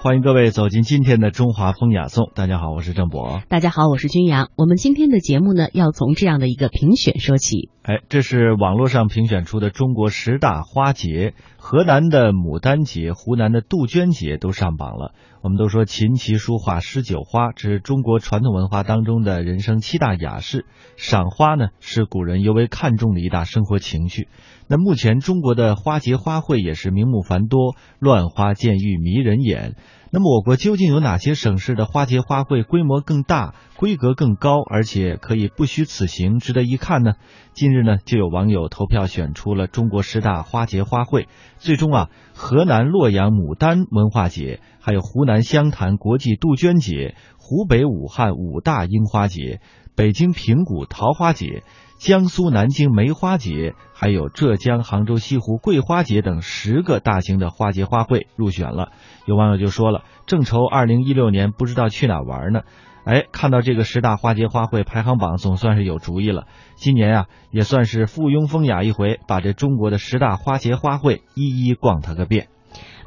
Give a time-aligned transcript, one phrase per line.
[0.00, 2.30] 欢迎各位走进今天的中华风雅颂。
[2.32, 3.42] 大家好，我是郑博。
[3.48, 4.48] 大家好，我是君阳。
[4.54, 7.68] 我们今天的节目呢，要从这样的一个评选说起。
[7.88, 15.14] 哎，这是网络上评选出的中国十大花节，河南的牡丹节、湖南的杜鹃节都上榜了。
[15.40, 20.66] 我们都说琴棋书画诗酒花，这是中国传统文化当中的人生七大雅事。
[20.98, 24.28] 赏花呢，是古人尤为看重的一大生活情趣。
[24.66, 29.76] 那目前中国的花节花卉也是名目繁多，乱花渐欲迷人眼。
[30.10, 37.12] 那么我国究竟有哪些省市的花节花卉规模更大、规格更高，而且可以不虚此行，值得一看呢？
[37.52, 41.26] 近日呢，就有网友投票选出了中国十大花节花卉，
[41.58, 49.60] 最终啊，河南洛阳牡丹文化节，还有湖南湘潭国际杜鹃节，湖北武汉五大樱花节，
[49.98, 51.64] 北京平谷桃花节。
[51.96, 58.92] 江苏南京梅花节，还有浙江杭州西湖桂花节等十个大型的花节花卉入选了。
[59.26, 62.60] 有网友就说了：“正愁二零一六年不知道去哪玩呢。”
[63.02, 66.46] 哎，看到这个十大花节花卉排行榜，总算是有主意了。
[66.76, 72.46] 今年啊，也算是附庸风雅一回，把这中国的十大花节花卉一一逛它个遍。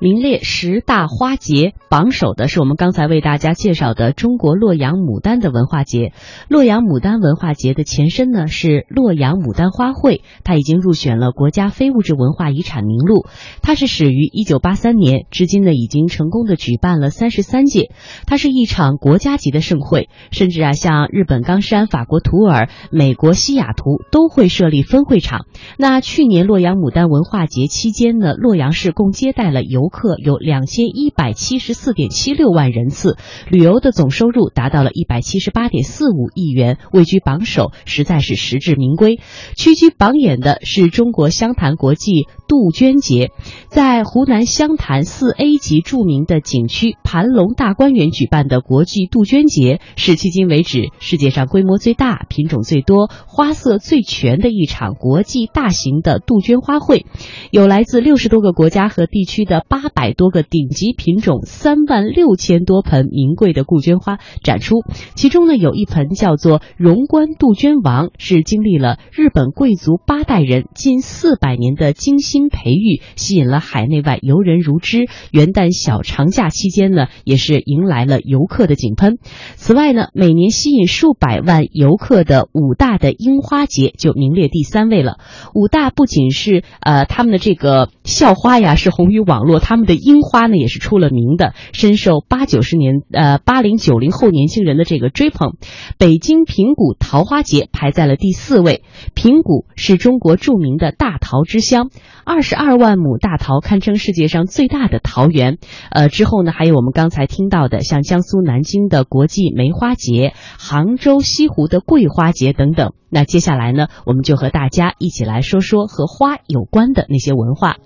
[0.01, 6.11] 名列十大花节榜首的是我们刚才为大家介绍的中国洛阳牡丹的文化节。
[6.49, 13.27] 洛阳牡丹文化节的前身呢是洛阳牡丹花卉，它已经入选了国家非物质文化遗产名录。
[13.61, 17.91] 它是始于一九八三年，至今呢已经成功的举办了三十三届。
[18.25, 25.45] 它是一场国家级的盛会，甚至啊像日本冈山、法国图尔、美国西雅图都会设立分会场。
[25.77, 39.19] 那去年洛阳牡丹文化节期间呢，洛阳市共接待了游客有两千一百七十四点七六万人次，旅游的总收入达到了一百七十八点四五亿元，位居榜首，实在是实至名归。
[39.55, 43.29] 屈居榜眼的是中国湘潭国际杜鹃节，
[43.69, 57.05] 在湖南湘潭四 A 级著名的景区盘龙大观园举办的国际杜鹃节，是迄今为止世界上规模最大、品种最多、花色最全的一场国际大型的杜鹃花卉，
[57.51, 59.80] 有来自六十多个国家和地区的八。
[59.81, 64.75] 八百多个顶级品种，三万六千多盆名贵的杜鹃花展出。
[65.15, 75.07] 其中呢，有一盆叫做“荣冠杜鹃王”，是经历了日本贵族八代人近四百年的精心培育，吸引了海内外游人如织。
[75.31, 79.17] 元旦小长假期间呢，也是迎来了游客的井喷。
[79.55, 85.17] 此外呢，每年吸引数百万游客的武大的樱花节就名列第三位了。
[85.55, 89.59] 武大不仅是呃他们的这个校花呀，是红于网络。
[89.71, 95.53] 他们的樱花呢也是出了名的，深受八九十年呃八零九零后年轻人的这个追捧。
[95.97, 98.83] 北京平谷桃花节排在了第四位。
[99.15, 101.89] 平谷是中国著名的大桃之乡，
[102.25, 105.57] 二十二万亩大桃堪称世界上最大的桃园。
[105.89, 112.91] 呃，之后呢还有我们刚才听到的像江苏南京的国际梅花节、杭州西湖的桂花节等等。
[113.09, 117.77] 那接下来呢，我们就和大家一起来说说和花有关的那些文化。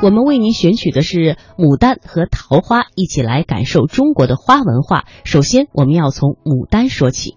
[0.00, 5.06] 我们为您选取的是牡丹和桃花，一起来感受中国的花文化。
[5.24, 7.34] 首先，我们要从牡丹说起。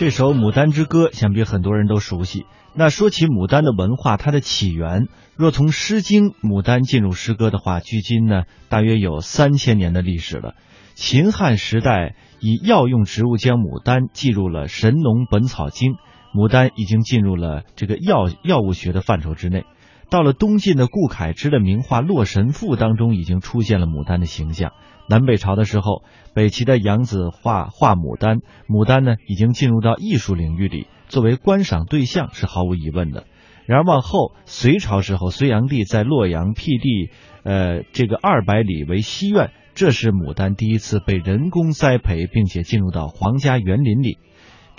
[0.00, 2.46] 这首《牡丹之歌》想必很多人都熟悉。
[2.72, 10.54] 那说起牡丹的文化，它的起源，若从《诗经》牡丹进入诗歌的话，距今呢大约有三千年的历史了。
[10.94, 15.92] 秦汉时代以药用植物将牡丹记入了《神农本草经》，
[16.34, 19.66] 牡丹已经进入了这个药药物学的范畴之内。
[20.08, 24.72] 到了东晋的顾恺之的名画《洛神赋》当中，已经出现了牡丹的形象。
[25.10, 26.04] 南北朝的时候，
[26.34, 33.24] 北齐的杨子画画牡丹，牡丹呢已经进入到艺术领域里，作为观赏对象是毫无疑问的。
[33.66, 37.10] 然而往后，隋朝时候，隋炀帝在洛阳辟地，
[37.42, 44.18] 呃，这个二百里为西苑，这是牡丹第一次被人工栽培，并且进入到皇家园林里。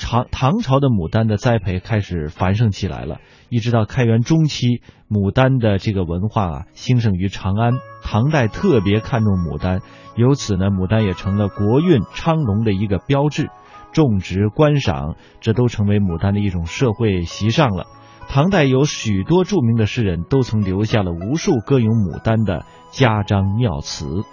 [0.04, 3.20] 唐唐朝的牡丹的栽培开始繁盛起来了，
[3.50, 7.74] 一直到开元中期，牡丹的这个文化啊兴盛于长安。
[8.04, 9.80] 唐代特别看重牡丹，
[10.16, 13.50] 由此呢，牡丹也成了国运昌隆的一个标志。
[13.94, 17.86] 种植、观赏，这都成为牡丹的一种社会习尚了。
[18.28, 24.24] 唐代有许多著名的诗人，都曾留下了无数歌咏牡丹的家章妙词。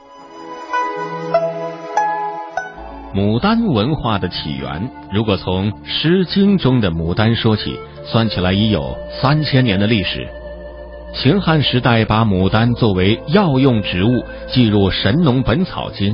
[3.15, 10.29] 牡丹文化的起源，如果从《诗经》中的牡丹说起，算起来已有三千年的历史。
[11.15, 16.13] 秦汉时代把牡丹作为药用植物记入《神农本草经》，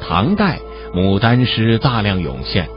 [0.00, 0.60] 唐代
[0.94, 2.68] 牡丹诗大量涌现，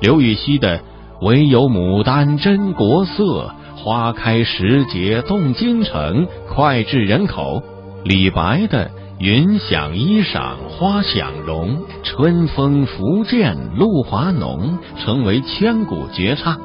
[0.00, 0.80] 刘禹锡的
[1.20, 7.60] “唯有牡丹真国色，花开时节动京城”脍炙人口，
[8.04, 8.88] 李白的。
[9.20, 16.58] 云想衣裳花想容，春风拂槛露华浓，成为千古绝唱。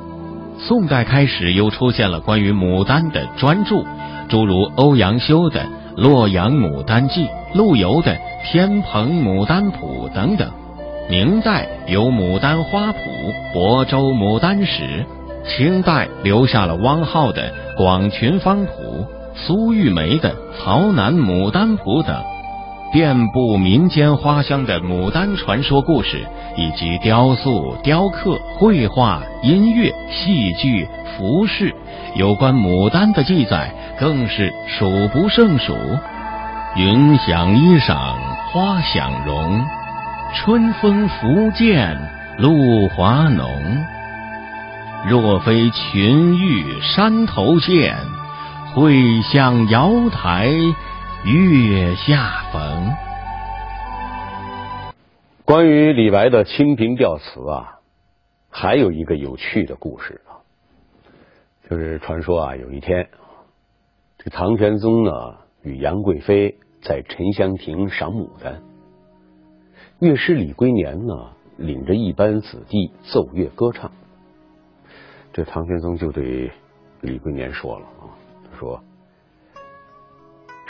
[0.57, 3.84] 宋代开始又出现了关于牡丹的专著，
[4.28, 5.62] 诸如欧阳修的
[5.96, 8.16] 《洛阳牡丹记》，陆游的
[8.52, 10.50] 《天蓬牡丹谱》等等。
[11.07, 12.98] 明代有《牡丹花谱》
[13.56, 15.06] 《亳州牡丹史》，
[15.48, 18.72] 清代留下了汪浩的《广群芳谱》，
[19.36, 22.16] 苏玉梅的《曹南牡丹谱》等。
[22.92, 26.26] 遍布民间花香的牡丹传说故事，
[26.58, 31.76] 以及雕塑、雕刻、绘画、音乐、戏剧、服饰，
[32.16, 35.76] 有关牡丹的记载更是数不胜数。
[36.76, 38.16] 云想衣裳
[38.52, 39.64] 花想容，
[40.34, 41.96] 春风拂槛
[42.40, 43.48] 露华浓。
[45.06, 47.96] 若非群玉山头见，
[48.74, 50.50] 会向瑶台。
[51.25, 52.94] 月下逢。
[55.44, 57.80] 关于李白的《清平调词》啊，
[58.50, 60.39] 还有一个有趣的故事啊，
[61.69, 63.10] 就是传说啊，有一天，
[64.18, 65.12] 这唐玄宗呢
[65.62, 68.62] 与杨贵妃在沉香亭赏牡丹，
[70.00, 73.92] 乐师李龟年呢领着一班子弟奏乐歌唱，
[75.33, 76.50] 这唐玄宗就对
[77.01, 78.16] 李龟年说了啊，
[78.50, 78.81] 他说。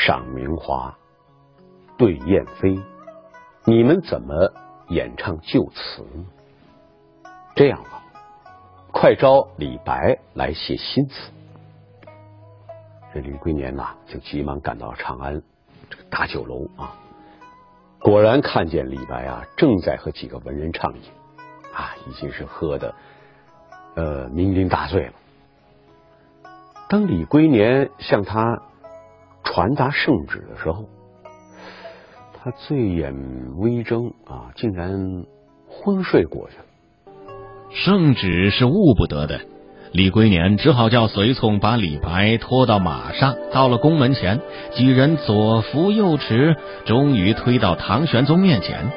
[0.09, 0.97] 赏明华，
[1.95, 2.81] 对燕飞，
[3.63, 4.51] 你们怎么
[4.87, 6.25] 演唱旧词呢？
[7.53, 8.01] 这样吧，
[8.91, 11.31] 快招李白来写新词。
[13.13, 15.43] 这李龟年呐，就急忙赶到长安
[15.91, 16.95] 这个大酒楼啊，
[17.99, 21.03] 果然看见李白啊，正在和几个文人畅饮，
[21.71, 22.95] 啊，已经是喝的
[23.93, 25.13] 呃酩酊大醉了。
[26.89, 28.63] 当李龟年向他。
[29.43, 30.85] 传达圣旨的时候，
[32.33, 33.13] 他醉眼
[33.57, 35.25] 微睁啊，竟然
[35.67, 36.63] 昏睡过去了。
[37.71, 39.41] 圣旨是误不得的，
[39.91, 44.39] 李龟年只好叫随从把李白拖到马上，到了宫门前，
[44.71, 48.91] 几人左扶右持，终于推到唐玄宗面前。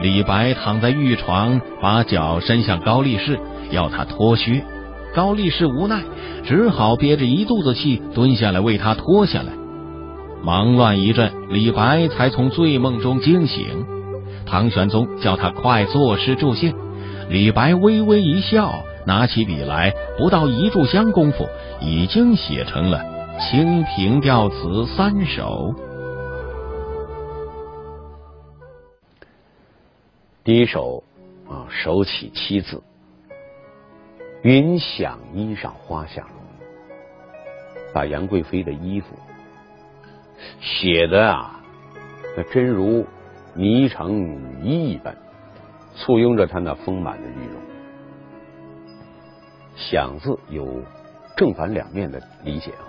[0.00, 3.38] 李白躺在玉床，把脚伸向高力士，
[3.70, 4.62] 要他脱靴。
[5.14, 6.02] 高力士无奈，
[6.44, 9.52] 只好憋着一肚子气，蹲下来为他脱下来。
[10.42, 13.86] 忙乱一阵，李白才从醉梦中惊醒。
[14.46, 16.74] 唐玄宗叫他快作诗助兴。
[17.28, 21.46] 李白微微一笑，拿起笔来，不到一炷香功夫，
[21.80, 22.98] 已经写成了
[23.50, 24.56] 《清平调词》
[24.96, 25.74] 三首。
[30.42, 31.04] 第一首
[31.46, 32.82] 啊，手起七字
[34.40, 36.36] ：“云想衣裳花想容”，
[37.92, 39.08] 把杨贵妃的衣服。
[40.60, 41.60] 写的啊，
[42.36, 43.06] 那真如
[43.56, 45.16] 霓裳羽衣一般，
[45.96, 47.60] 簇拥着她那丰满的玉容。
[49.76, 50.82] 想字有
[51.36, 52.86] 正反两面的理解啊，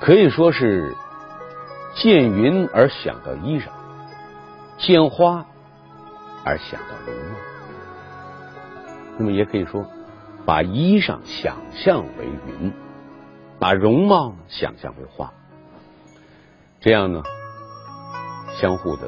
[0.00, 0.94] 可以说是
[1.94, 3.68] 见云而想到衣裳，
[4.78, 5.46] 见花
[6.44, 7.36] 而想到容貌。
[9.16, 9.84] 那么也可以说，
[10.46, 12.72] 把衣裳想象为云，
[13.58, 15.32] 把容貌想象为花。
[16.80, 17.20] 这样呢，
[18.60, 19.02] 相互的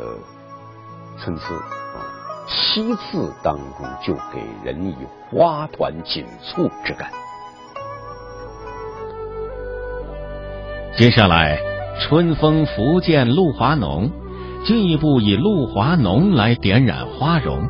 [1.17, 2.03] 参差啊，
[2.49, 4.97] 七字当中就给人以
[5.31, 7.09] 花团锦簇之感。
[10.97, 11.61] 接下来，
[12.01, 14.11] 春风拂槛露华浓，
[14.65, 17.69] 进一步以露华浓来点染花容。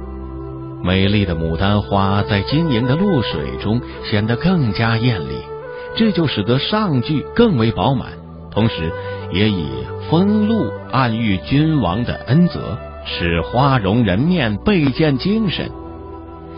[0.82, 5.44] 美丽的牡丹花在晶莹的露水中显得更加艳丽，
[5.94, 8.12] 这就使得上句更为饱满，
[8.50, 8.92] 同时。
[9.32, 9.64] 也以
[10.10, 12.76] 风露暗喻君王的恩泽，
[13.06, 15.70] 使花容人面倍见精神。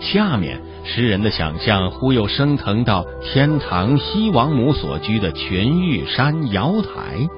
[0.01, 7.29] 下面诗人的想象忽又升腾到天堂西王母所居的群玉山瑶台。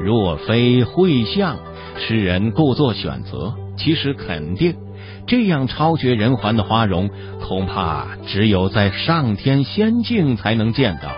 [0.00, 1.56] 若非会相，
[1.96, 4.76] 诗人故作选择，其实肯定，
[5.26, 11.10] 这样超绝人寰的花容，恐怕只有在上天仙境才能见到。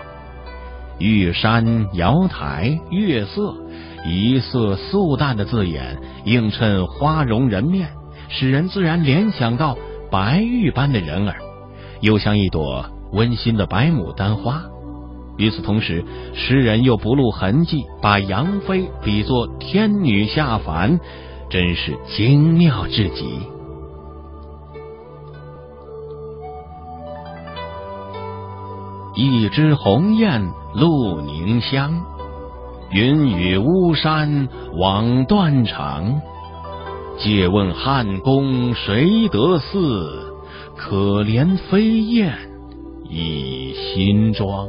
[0.97, 3.53] 玉山瑶台月色，
[4.05, 7.89] 一色素淡的字眼映衬花容人面，
[8.29, 9.77] 使人自然联想到
[10.09, 11.35] 白玉般的人儿，
[11.99, 14.63] 又像一朵温馨的白牡丹花。
[15.37, 20.97] 与此同时，诗人又不露痕迹，把杨妃比作天女下凡，
[21.49, 23.39] 真是精妙至极。
[29.13, 30.41] 一枝红艳
[30.75, 31.91] 露凝香，
[32.91, 36.21] 云雨巫山枉断肠。
[37.17, 40.33] 借问汉宫谁得似？
[40.75, 42.37] 可怜飞燕
[43.09, 44.67] 倚新妆。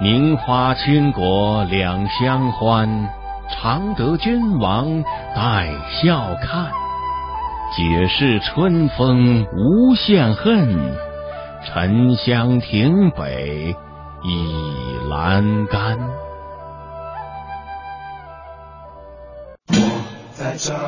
[0.00, 2.88] 名花倾国两相欢，
[3.50, 5.02] 常得君王
[5.34, 6.87] 带笑看。
[7.76, 10.96] 解释春风无限恨，
[11.66, 13.76] 沉香亭北
[14.24, 15.98] 倚阑干。
[19.68, 19.76] 我
[20.32, 20.78] 在这儿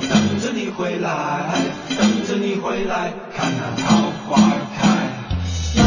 [0.00, 1.54] 等着你回来，
[1.98, 4.38] 等着你回来，看那桃花
[4.74, 4.80] 开。
[5.76, 5.80] 我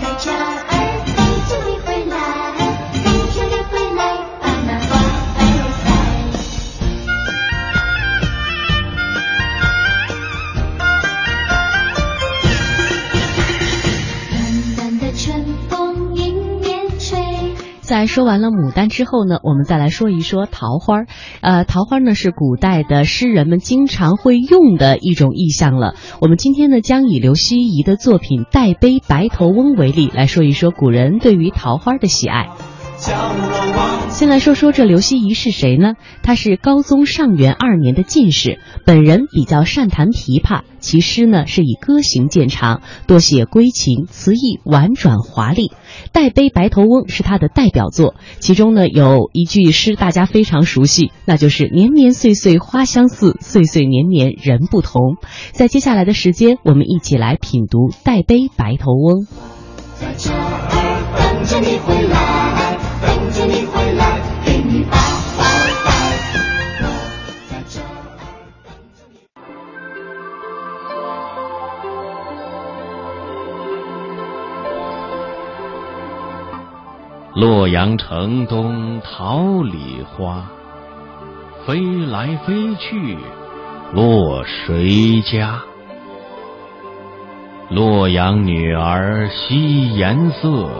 [0.00, 0.75] 在这儿。
[17.86, 21.04] 在说完了牡丹之后呢，我们再来说一说桃花。
[21.40, 25.94] 呃，桃花呢是古代的诗人们经常会用的一种意象了。
[26.20, 32.48] 我们今天呢将以刘希夷的作品《代悲白头翁》为例，来说一说古人对于桃花的喜爱。
[34.10, 35.94] 先来说说这刘希夷是谁呢？
[36.22, 45.68] 他是高宗上元二年的进士，本人比较善弹琵琶，其诗呢是以歌行见长，多写归情，词意婉转华丽。
[46.12, 55.16] 《代悲白头翁》是他的代表作，其中呢有一句诗大家非常熟悉，那就是“年年岁岁花相似，岁岁年年人不同”。
[55.52, 59.24] 在接下来的时间，我们一起来品读《代悲白头翁》。
[60.00, 62.45] 在这儿等着你回来。
[63.36, 65.44] 等着你回来，给你把花
[65.84, 65.90] 戴。
[67.50, 67.84] 在这儿
[68.64, 69.14] 等着你。
[77.34, 80.46] 洛阳城东桃李花，
[81.66, 83.18] 飞来飞去
[83.92, 85.60] 落谁家？
[87.68, 90.70] 洛阳女儿惜颜色。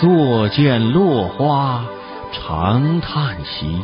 [0.00, 1.84] 坐见落花
[2.32, 3.80] 长叹息，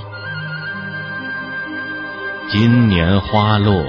[2.50, 3.84] 今年花落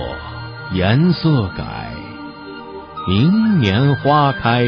[0.71, 1.91] 颜色改，
[3.07, 4.63] 明年花开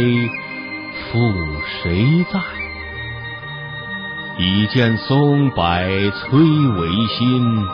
[1.12, 1.20] 复
[1.84, 2.40] 谁在？
[4.40, 5.64] 已见松柏
[6.12, 7.68] 催为新，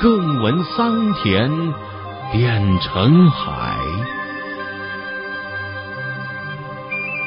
[0.00, 1.48] 更闻桑田
[2.32, 3.78] 变成海。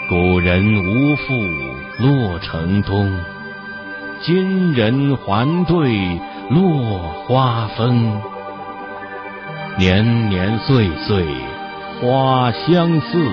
[0.10, 1.73] 古人无复。
[2.00, 3.14] 洛城东，
[4.22, 6.20] 今人还对
[6.50, 6.98] 落
[7.28, 8.20] 花风。
[9.78, 11.24] 年年岁岁
[12.02, 13.32] 花相似，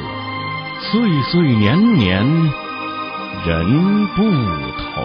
[0.79, 2.23] 岁岁年年
[3.47, 4.23] 人不
[4.77, 5.05] 同。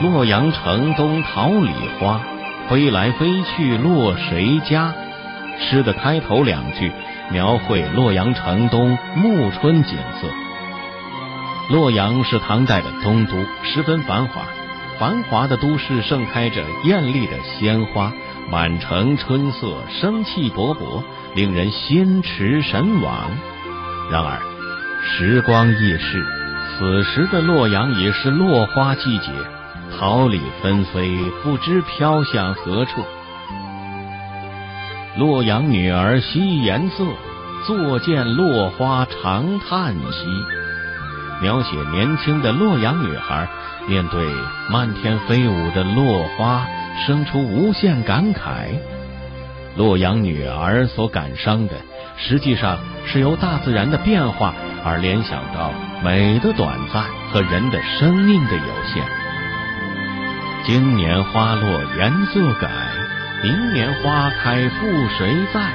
[0.00, 2.20] 洛阳城东桃李花，
[2.68, 4.94] 飞来飞去落谁家？
[5.58, 6.92] 诗的开头两句。
[7.30, 10.28] 描绘洛阳城东暮春景色。
[11.68, 14.42] 洛阳是唐代的东都，十分繁华。
[14.98, 18.12] 繁华的都市盛开着艳丽的鲜花，
[18.50, 21.02] 满城春色，生气勃勃，
[21.34, 23.30] 令人心驰神往。
[24.10, 24.40] 然而，
[25.02, 26.24] 时光易逝，
[26.78, 29.30] 此时的洛阳已是落花季节，
[29.98, 33.02] 桃李纷飞，不知飘向何处。
[35.18, 37.02] 洛阳女儿惜颜色，
[37.66, 40.26] 坐见落花长叹息。
[41.40, 43.48] 描写年轻的洛阳女孩
[43.88, 44.26] 面对
[44.70, 46.66] 漫天飞舞的落花，
[47.06, 48.78] 生出无限感慨。
[49.74, 51.72] 洛阳女儿所感伤的，
[52.18, 54.52] 实际上是由大自然的变化
[54.84, 55.72] 而联想到
[56.04, 59.02] 美的短暂和人的生命的有限。
[60.66, 62.68] 今年花落颜色改，
[63.46, 65.72] 明年花开复谁在？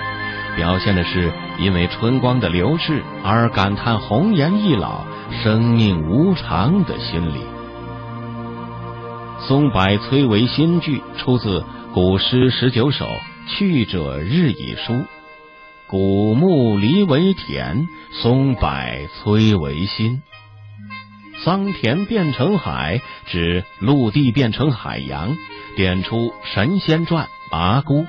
[0.57, 5.05] 表现的是因为春光的流逝而感叹红颜易老、
[5.41, 7.39] 生命无常的心理。
[9.39, 11.63] 松柏崔嵬新句出自
[11.93, 13.05] 古诗十九首
[13.47, 14.91] 《去者日已疏》。
[15.87, 17.87] 古木离为田，
[18.21, 18.69] 松柏
[19.15, 20.21] 崔为心。
[21.45, 25.37] 桑田变成海，指陆地变成海洋，
[25.77, 28.05] 点出神仙传麻姑。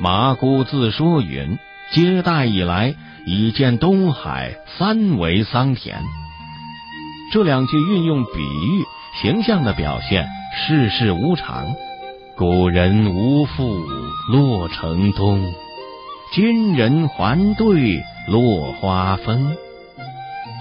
[0.00, 1.58] 麻姑自说云
[1.94, 2.94] ：“接代以来，
[3.24, 6.02] 已见东海三为桑田。”
[7.32, 8.84] 这两句运用比喻，
[9.22, 11.66] 形象的表现世事无常。
[12.36, 13.84] 古人无复
[14.32, 15.52] 洛城东。
[16.32, 19.56] 今人还对落花纷，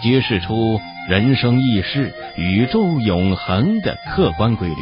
[0.01, 4.75] 揭示出人生易逝、宇宙永恒的客观规律。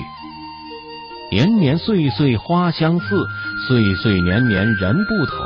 [1.31, 3.27] 年年岁岁花相似，
[3.67, 5.45] 岁岁年年人不同。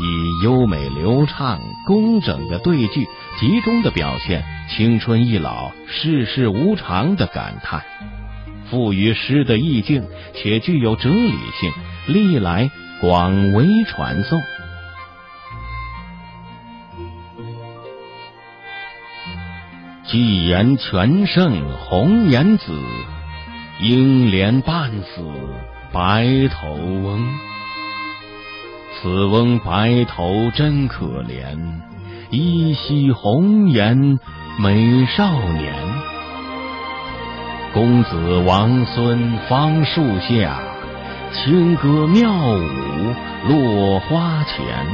[0.00, 3.06] 以优美流畅、工整的对句，
[3.38, 7.82] 集中的表现青春易老、世事无常的感叹，
[8.70, 10.04] 赋予诗的意境，
[10.34, 11.72] 且具有哲理性，
[12.06, 12.70] 历来。
[13.00, 14.40] 广为传颂。
[20.06, 22.72] 既言全胜红颜子，
[23.82, 25.24] 英莲半死
[25.92, 27.20] 白头翁。
[28.94, 31.58] 此翁白头真可怜，
[32.30, 34.20] 依稀红颜
[34.60, 35.74] 美少年。
[37.74, 40.60] 公子王孙芳树下。
[41.32, 44.86] 清歌妙舞落花前，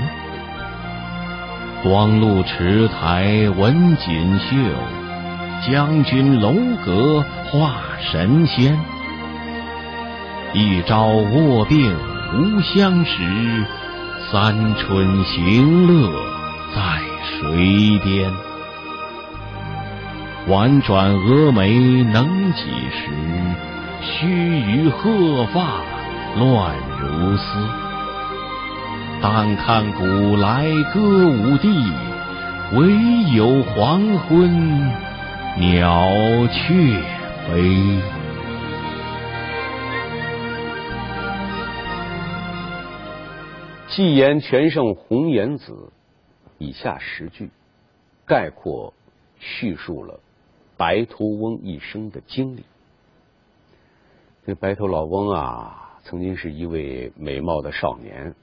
[1.82, 4.56] 光禄池台文锦绣，
[5.66, 8.78] 将军楼阁画神仙。
[10.54, 11.94] 一朝卧病
[12.34, 13.64] 无相识，
[14.30, 16.10] 三春行乐
[16.74, 18.30] 在水边。
[20.46, 23.10] 婉转蛾眉能几时？
[24.00, 25.82] 须臾鹤发。
[26.38, 27.42] 乱如丝，
[29.20, 31.92] 但看古来歌舞地，
[32.74, 32.92] 唯
[33.34, 34.92] 有黄昏
[35.60, 36.06] 鸟
[36.46, 37.02] 雀
[37.48, 38.00] 飞。
[43.88, 45.90] 纪言全胜红颜子，
[46.58, 47.50] 以下十句
[48.24, 48.94] 概括
[49.40, 50.20] 叙述了
[50.76, 52.64] 白头翁一生的经历。
[54.46, 55.84] 这白头老翁啊。
[56.04, 58.34] 曾经是一位美貌的少年。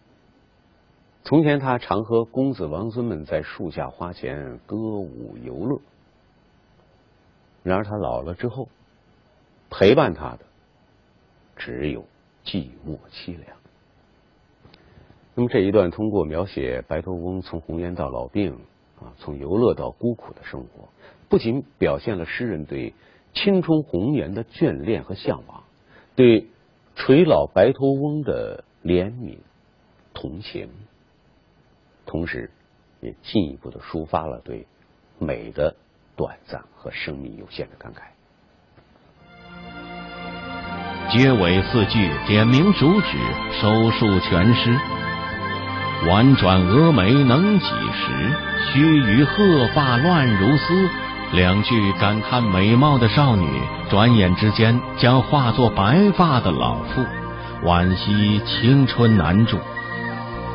[1.24, 5.80] 从前，他常和公子王孙们在树下花前歌舞游乐。
[7.66, 8.70] 然而，他老了之后，
[9.70, 10.40] 陪伴他的
[11.58, 12.06] 只有
[12.46, 13.58] 寂寞凄凉。
[15.34, 18.54] 那么这一段通过描写白头翁从红颜到老病
[19.02, 20.88] 啊，从游乐到孤苦的生活，
[21.28, 22.94] 不仅表现了诗人对
[23.34, 25.64] 青春红颜的眷恋和向往，
[26.16, 26.48] 对。
[26.98, 29.40] 垂老白头翁的怜悯、
[30.14, 30.70] 同情，
[32.06, 32.50] 同时
[33.02, 34.66] 也进一步的抒发了对
[35.20, 35.76] 美的
[36.16, 38.00] 短暂和生命有限的感慨。
[41.12, 43.18] 结尾四句点明主旨，
[43.62, 44.76] 收束全诗。
[46.08, 48.32] 婉转蛾眉能几时？
[48.74, 50.90] 须臾鹤发乱如丝。
[51.32, 53.48] 两句感叹美貌的少女，
[53.90, 57.04] 转眼之间将化作白发的老妇，
[57.64, 59.60] 惋惜青春难驻。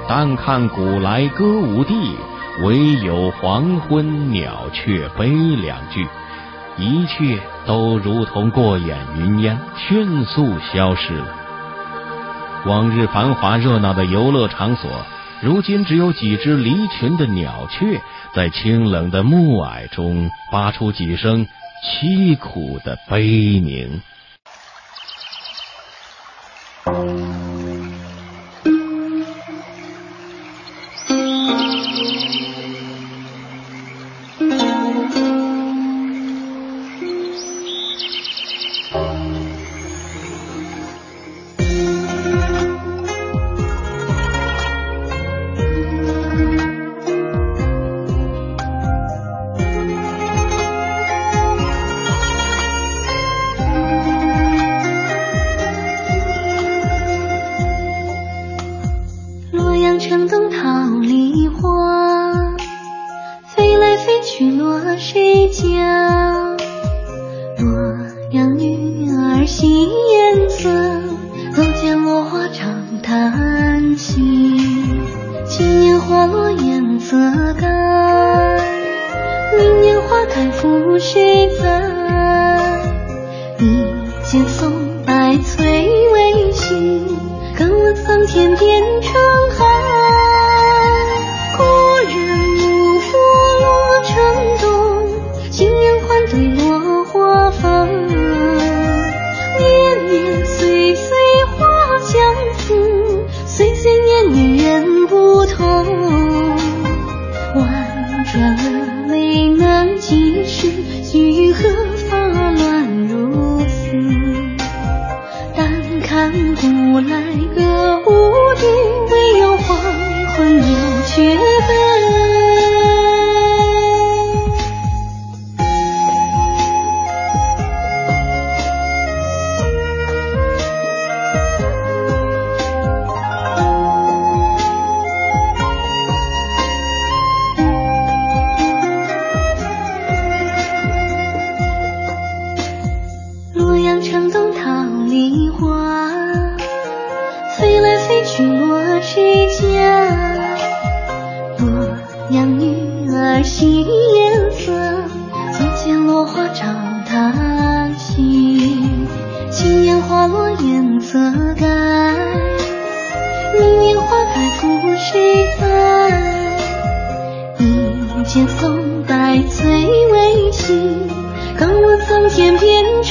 [0.08, 2.16] 但看古来歌舞地，
[2.62, 5.28] 唯有黄昏鸟雀悲。
[5.28, 6.06] 两句，
[6.76, 11.26] 一切都如同过眼云烟，迅速消失了。
[12.66, 14.90] 往日繁华热闹的游乐场所。
[15.42, 17.98] 如今只有几只离群的鸟雀，
[18.34, 21.46] 在清冷的暮霭中发出几声
[21.82, 24.02] 凄苦的悲鸣。
[88.32, 89.12] 天变成
[89.50, 89.69] 海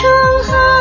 [0.02, 0.10] 长
[0.44, 0.79] 河。